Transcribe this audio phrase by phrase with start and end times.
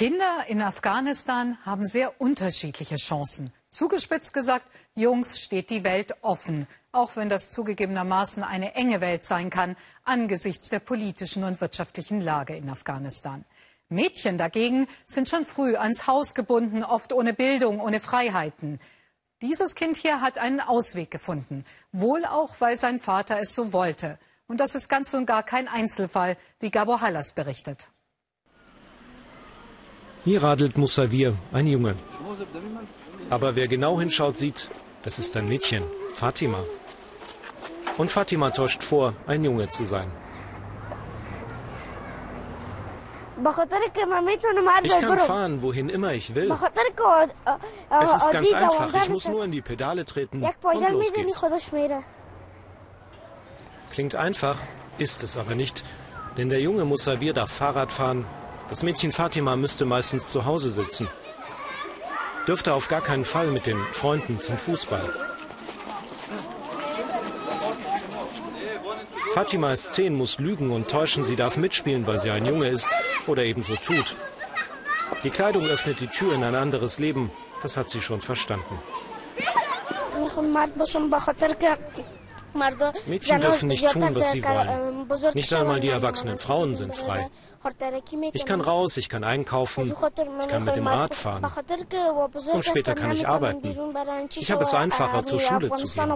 [0.00, 3.52] Kinder in Afghanistan haben sehr unterschiedliche Chancen.
[3.68, 9.50] Zugespitzt gesagt, Jungs steht die Welt offen, auch wenn das zugegebenermaßen eine enge Welt sein
[9.50, 13.44] kann angesichts der politischen und wirtschaftlichen Lage in Afghanistan.
[13.90, 18.80] Mädchen dagegen sind schon früh ans Haus gebunden, oft ohne Bildung, ohne Freiheiten.
[19.42, 21.62] Dieses Kind hier hat einen Ausweg gefunden,
[21.92, 24.18] wohl auch, weil sein Vater es so wollte.
[24.46, 27.88] Und das ist ganz und gar kein Einzelfall, wie Gabor Hallas berichtet.
[30.24, 31.94] Hier radelt Musavir, ein Junge.
[33.30, 34.70] Aber wer genau hinschaut, sieht,
[35.02, 35.82] das ist ein Mädchen,
[36.14, 36.58] Fatima.
[37.96, 40.10] Und Fatima täuscht vor, ein Junge zu sein.
[44.82, 46.52] Ich kann fahren, wohin immer ich will.
[48.02, 51.42] Es ist ganz einfach, ich muss nur in die Pedale treten und los geht's.
[53.90, 54.56] Klingt einfach,
[54.98, 55.82] ist es aber nicht.
[56.36, 58.26] Denn der junge Musavir darf Fahrrad fahren,
[58.70, 61.08] das Mädchen Fatima müsste meistens zu Hause sitzen.
[62.46, 65.12] Dürfte auf gar keinen Fall mit den Freunden zum Fußball.
[69.34, 72.88] Fatima ist zehn, muss lügen und täuschen, sie darf mitspielen, weil sie ein Junge ist
[73.26, 74.16] oder ebenso tut.
[75.22, 77.30] Die Kleidung öffnet die Tür in ein anderes Leben,
[77.62, 78.78] das hat sie schon verstanden.
[83.06, 85.06] Mädchen dürfen nicht tun, was sie wollen.
[85.34, 87.28] Nicht einmal die erwachsenen Frauen sind frei.
[88.32, 91.44] Ich kann raus, ich kann einkaufen, ich kann mit dem Rad fahren.
[92.52, 93.76] Und später kann ich arbeiten.
[94.36, 96.14] Ich habe es einfacher, zur Schule zu gehen.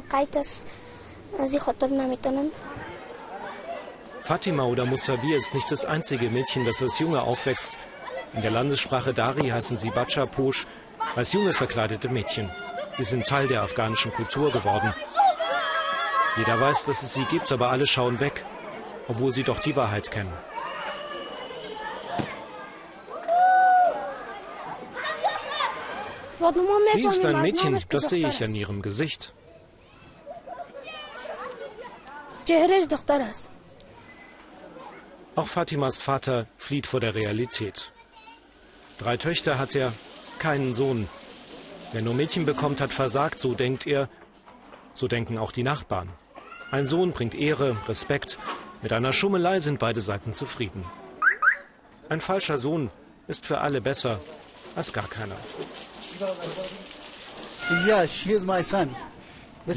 [4.23, 7.77] Fatima oder Musabir ist nicht das einzige Mädchen, das als Junge aufwächst.
[8.33, 10.67] In der Landessprache Dari heißen sie Bacha Posh,
[11.15, 12.51] als junge verkleidete Mädchen.
[12.97, 14.95] Sie sind Teil der afghanischen Kultur geworden.
[16.37, 18.45] Jeder weiß, dass es sie gibt, aber alle schauen weg,
[19.09, 20.33] obwohl sie doch die Wahrheit kennen.
[26.93, 29.33] Sie ist ein Mädchen, das sehe ich an ihrem Gesicht.
[35.37, 37.93] Auch Fatimas Vater flieht vor der Realität.
[38.99, 39.93] Drei Töchter hat er,
[40.39, 41.09] keinen Sohn.
[41.93, 44.09] Wer nur Mädchen bekommt, hat versagt, so denkt er.
[44.93, 46.11] So denken auch die Nachbarn.
[46.71, 48.39] Ein Sohn bringt Ehre, Respekt.
[48.83, 50.85] Mit einer Schummelei sind beide Seiten zufrieden.
[52.09, 52.91] Ein falscher Sohn
[53.29, 54.19] ist für alle besser
[54.77, 55.37] als gar keiner.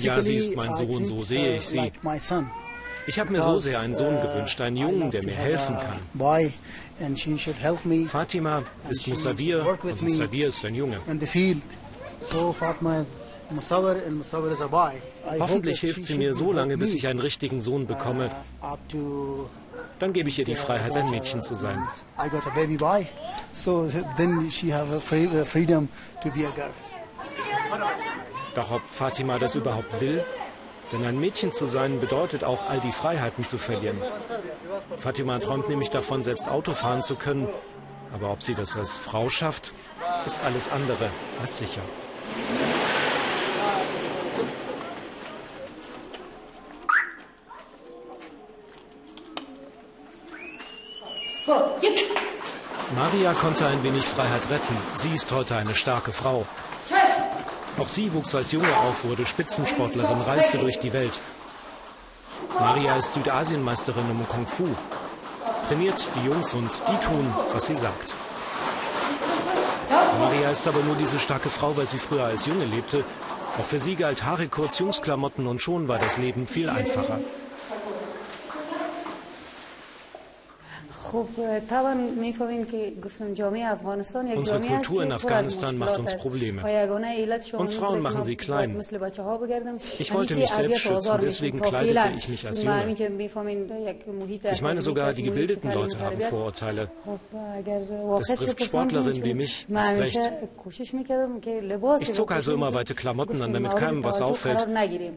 [0.04, 1.92] Ja, sie ist mein Sohn, so sehe ich sie.
[3.08, 6.00] Ich habe mir so sehr einen Sohn gewünscht, einen Jungen, der mir helfen kann.
[8.06, 11.00] Fatima ist Musavir und Musavir ist ein Junge.
[15.40, 18.30] Hoffentlich hilft sie mir so lange, bis ich einen richtigen Sohn bekomme.
[20.00, 21.88] Dann gebe ich ihr die Freiheit, ein Mädchen zu sein.
[28.56, 30.24] Doch ob Fatima das überhaupt will?
[30.92, 33.98] Denn ein Mädchen zu sein bedeutet auch, all die Freiheiten zu verlieren.
[34.98, 37.48] Fatima träumt nämlich davon, selbst Auto fahren zu können.
[38.14, 39.74] Aber ob sie das als Frau schafft,
[40.26, 41.10] ist alles andere
[41.42, 41.82] als sicher.
[52.96, 54.78] Maria konnte ein wenig Freiheit retten.
[54.96, 56.46] Sie ist heute eine starke Frau.
[57.78, 61.14] Auch sie wuchs als Junge auf, wurde Spitzensportlerin, reiste durch die Welt.
[62.60, 64.68] Maria ist Südasienmeisterin im Kung Fu.
[65.68, 68.16] Trainiert die Jungs und die tun, was sie sagt.
[70.20, 73.04] Maria ist aber nur diese starke Frau, weil sie früher als Junge lebte.
[73.58, 77.20] Auch für sie galt kurz, Jungsklamotten und schon war das Leben viel einfacher.
[84.36, 86.62] Unsere Kultur in Afghanistan macht uns Probleme.
[87.58, 88.78] Uns Frauen machen sie klein.
[90.00, 92.96] Ich wollte mich selbst schützen, deswegen kleidete ich mich als Junge.
[94.52, 96.90] Ich meine sogar, die gebildeten Leute haben Vorurteile.
[98.22, 100.20] Es trifft Sportlerinnen wie mich, hast recht.
[102.00, 104.68] Ich zog also immer weite Klamotten an, damit keinem was auffällt.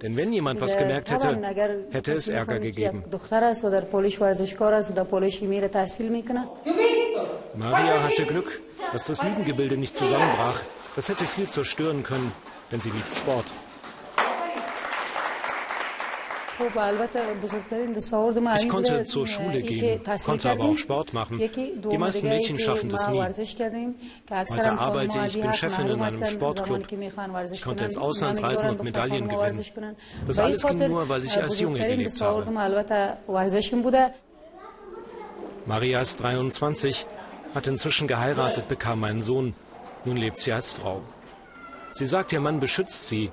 [0.03, 1.39] Denn wenn jemand was gemerkt hätte,
[1.91, 3.05] hätte es Ärger gegeben.
[7.55, 8.61] Maria hatte Glück,
[8.93, 10.61] dass das Lügengebilde nicht zusammenbrach.
[10.97, 12.33] Das hätte viel zerstören können,
[12.73, 13.47] denn sie liebt Sport.
[18.59, 21.39] Ich konnte zur Schule gehen, konnte aber auch Sport machen.
[21.39, 23.19] Die meisten Mädchen schaffen das nie.
[24.51, 26.87] Heute arbeite ich, bin Chefin in einem Sportclub.
[27.53, 29.97] Ich konnte ins Ausland reisen und Medaillen gewinnen.
[30.27, 32.45] Das alles ging nur, weil ich als Junge gelebt habe.
[35.67, 37.07] Maria ist 23.
[37.55, 39.55] hat inzwischen geheiratet, bekam einen Sohn.
[40.05, 41.03] Nun lebt sie als Frau.
[41.93, 43.31] Sie sagt, ihr Mann beschützt sie,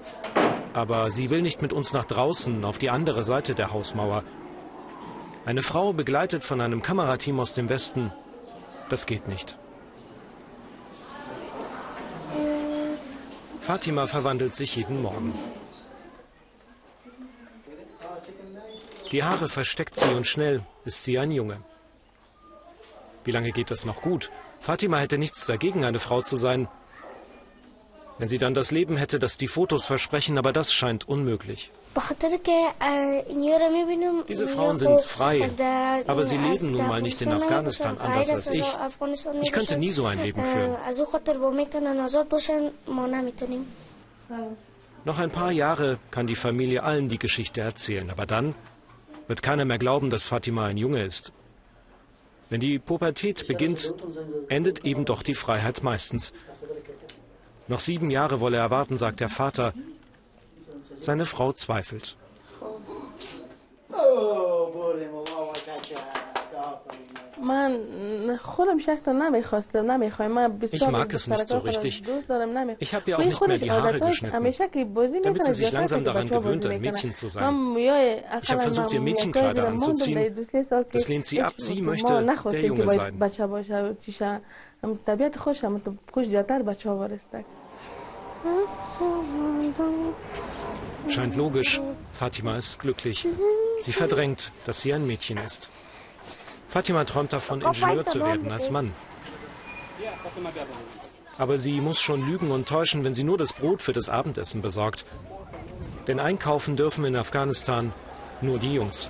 [0.73, 4.23] aber sie will nicht mit uns nach draußen, auf die andere Seite der Hausmauer.
[5.45, 8.11] Eine Frau begleitet von einem Kamerateam aus dem Westen,
[8.89, 9.57] das geht nicht.
[13.61, 15.33] Fatima verwandelt sich jeden Morgen.
[19.11, 21.59] Die Haare versteckt sie und schnell ist sie ein Junge.
[23.27, 24.31] Wie lange geht das noch gut?
[24.61, 26.69] Fatima hätte nichts dagegen, eine Frau zu sein.
[28.19, 31.69] Wenn sie dann das Leben hätte, das die Fotos versprechen, aber das scheint unmöglich.
[34.29, 35.49] Diese Frauen sind frei,
[36.07, 38.77] aber sie leben nun mal nicht in Afghanistan anders als ich.
[39.41, 40.77] Ich könnte nie so ein Leben führen.
[45.03, 48.55] Noch ein paar Jahre kann die Familie allen die Geschichte erzählen, aber dann
[49.27, 51.33] wird keiner mehr glauben, dass Fatima ein Junge ist.
[52.49, 53.93] Wenn die Pubertät beginnt,
[54.47, 56.33] endet eben doch die Freiheit meistens.
[57.67, 59.73] Noch sieben Jahre wolle er warten, sagt der Vater.
[61.01, 62.15] Seine Frau zweifelt.
[70.71, 72.03] Ich mag es nicht so richtig.
[72.79, 74.53] Ich habe ihr auch nicht mehr die Haare geschnitten,
[75.23, 77.75] damit sie sich langsam daran gewöhnt, ein Mädchen zu sein.
[77.77, 80.35] Ich habe versucht, ihr Mädchenkleider anzuziehen.
[80.91, 81.53] Das lehnt sie ab.
[81.57, 83.19] Sie möchte der Junge sein.
[91.09, 91.81] Scheint logisch.
[92.13, 93.27] Fatima ist glücklich.
[93.81, 95.69] Sie verdrängt, dass sie ein Mädchen ist.
[96.67, 98.93] Fatima träumt davon, Ingenieur zu werden als Mann.
[101.37, 104.61] Aber sie muss schon lügen und täuschen, wenn sie nur das Brot für das Abendessen
[104.61, 105.05] besorgt.
[106.07, 107.93] Denn einkaufen dürfen in Afghanistan
[108.41, 109.09] nur die Jungs.